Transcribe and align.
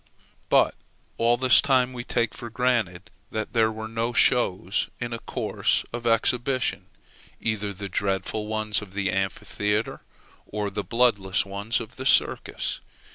But 0.49 0.73
all 1.19 1.37
this 1.37 1.61
time 1.61 1.93
we 1.93 2.03
take 2.03 2.33
for 2.33 2.49
granted 2.49 3.11
that 3.29 3.53
there 3.53 3.71
were 3.71 3.87
no 3.87 4.13
shows 4.13 4.89
in 4.99 5.13
a 5.13 5.19
course 5.19 5.85
of 5.93 6.07
exhibition, 6.07 6.87
either 7.39 7.71
the 7.71 7.87
dreadful 7.87 8.47
ones 8.47 8.81
of 8.81 8.95
the 8.95 9.11
amphitheatre, 9.11 10.01
or 10.47 10.71
the 10.71 10.83
bloodless 10.83 11.45
ones 11.45 11.79
of 11.79 11.97
the 11.97 12.07
circus. 12.07 12.79